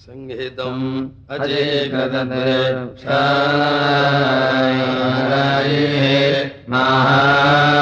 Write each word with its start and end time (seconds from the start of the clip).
संहितम् 0.00 0.84
महा 6.70 7.79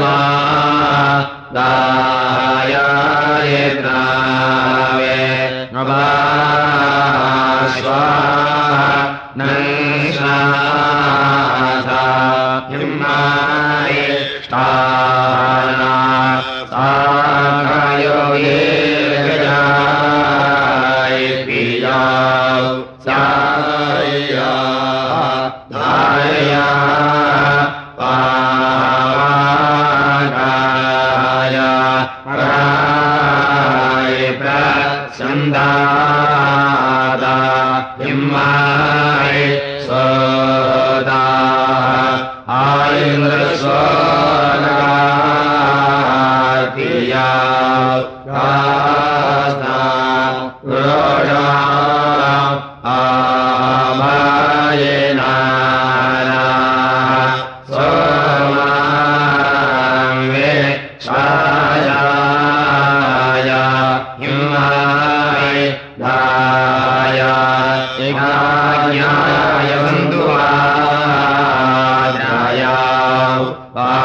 मा 0.00 1.87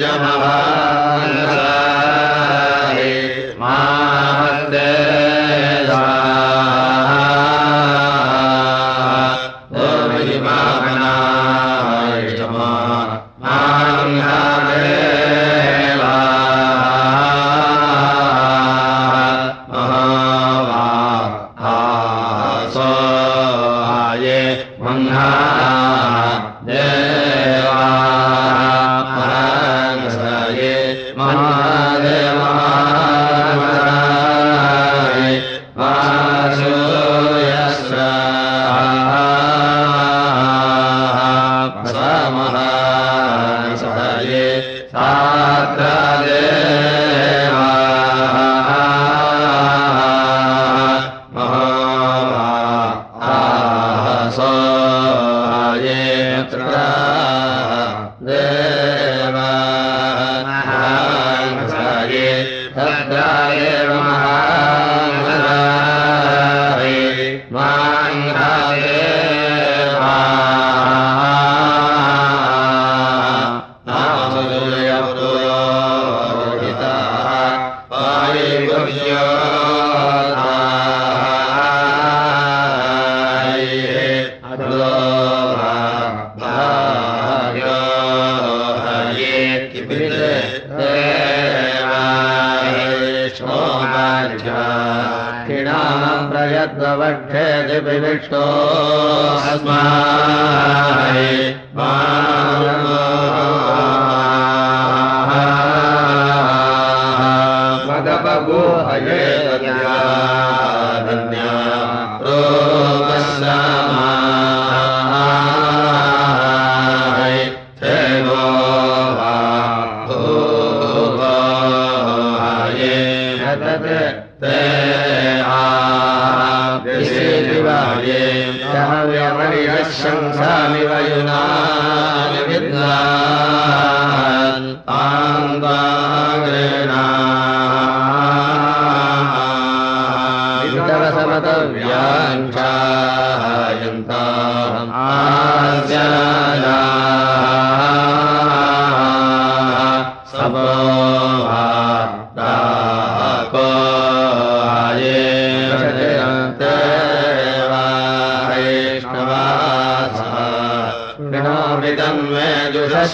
यजः 0.00 0.39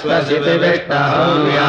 स्वशितिविष्टहव्या 0.00 1.68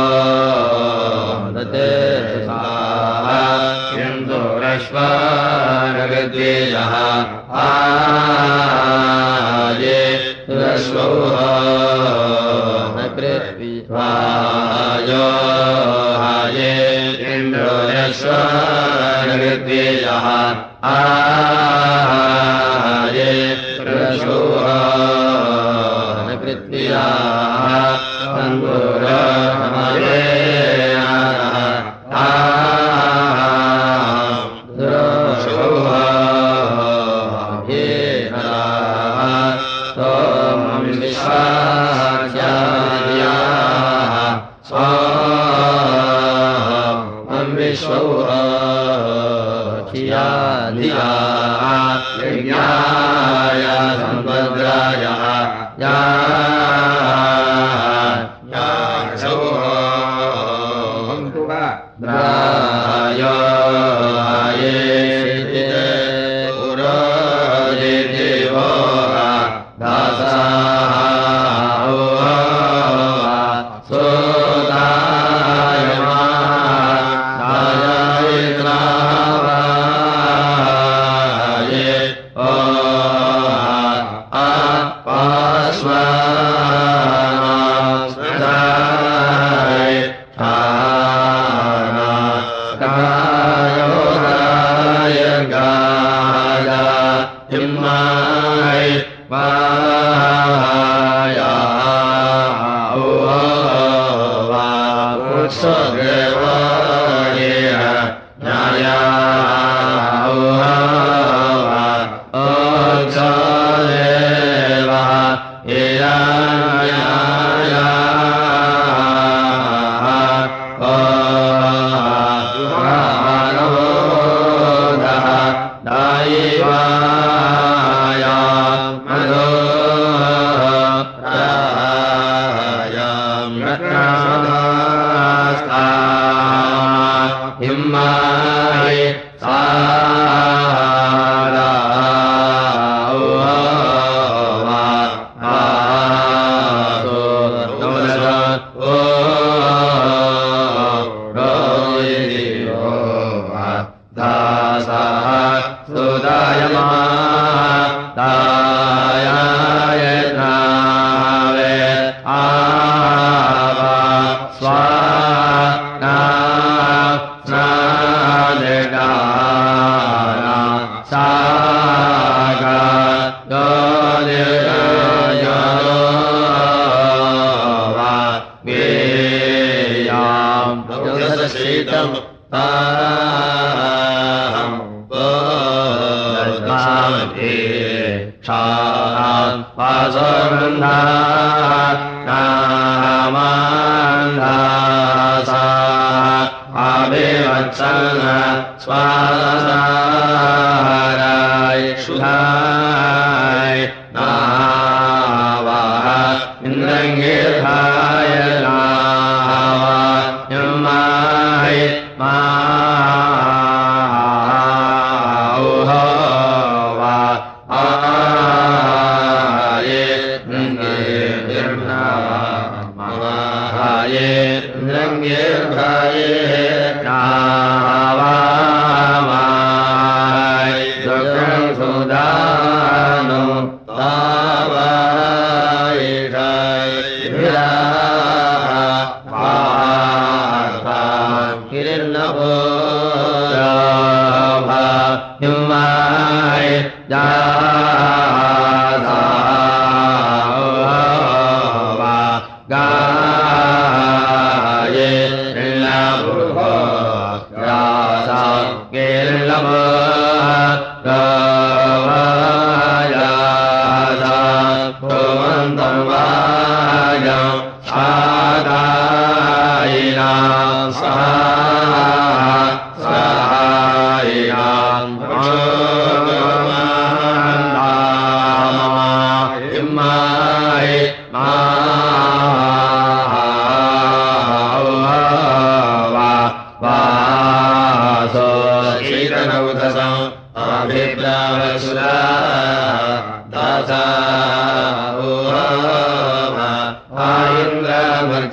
सा 139.43 139.57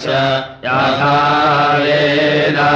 च 0.03 0.05
याधारेदा 0.65 2.69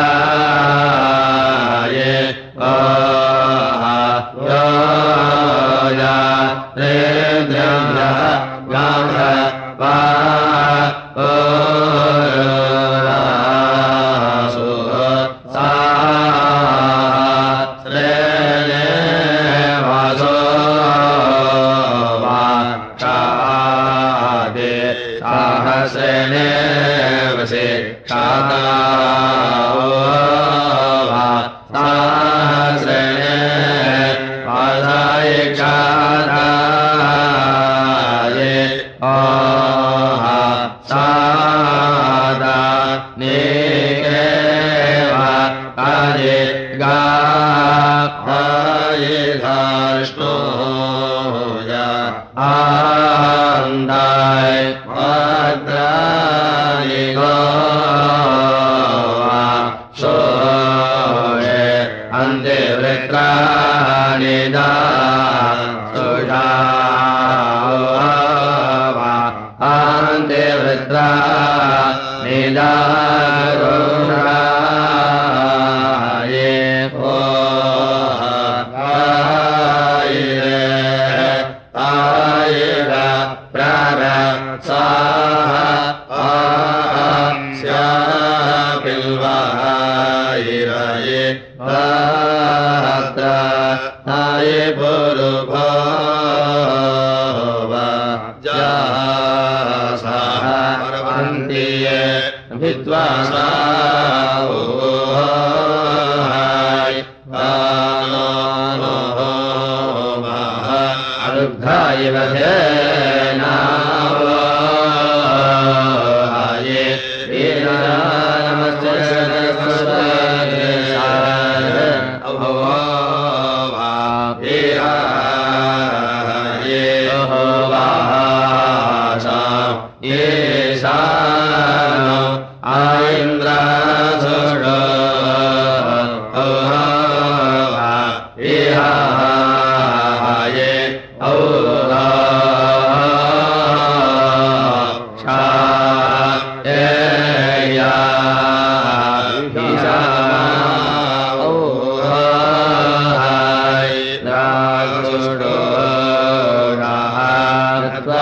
अथवा 157.97 158.21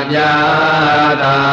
आज्ञातामा 0.00 1.47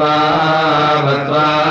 स्य 0.00 1.67